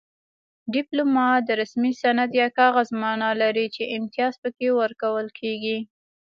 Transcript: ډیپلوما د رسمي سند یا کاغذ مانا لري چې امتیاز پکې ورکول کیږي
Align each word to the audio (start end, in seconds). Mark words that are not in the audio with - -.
ډیپلوما 0.73 1.29
د 1.47 1.49
رسمي 1.61 1.91
سند 2.01 2.29
یا 2.41 2.47
کاغذ 2.59 2.87
مانا 3.01 3.31
لري 3.41 3.67
چې 3.75 3.91
امتیاز 3.97 4.33
پکې 4.41 4.69
ورکول 4.81 5.27
کیږي 5.39 5.77